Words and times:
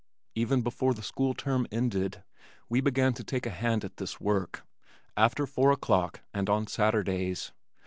Even 0.33 0.63
before 0.63 0.95
the 0.95 1.03
school 1.03 1.35
term 1.35 1.67
ended 1.71 2.23
we 2.67 2.81
began 2.81 3.13
to 3.13 3.23
take 3.23 3.45
a 3.45 3.51
hand 3.51 3.85
at 3.85 3.97
this 3.97 4.19
work, 4.19 4.65
after 5.15 5.45
four 5.45 5.71
o'clock 5.71 6.21
and 6.33 6.49
on 6.49 6.65
Saturdays. 6.65 7.51